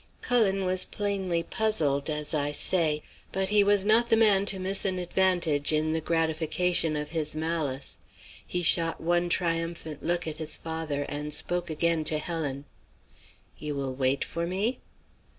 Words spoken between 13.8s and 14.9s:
wait for me?'